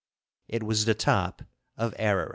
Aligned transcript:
It 0.47 0.63
was 0.63 0.85
the 0.85 0.95
top 0.95 1.43
of 1.77 1.93
Ararat. 1.99 2.29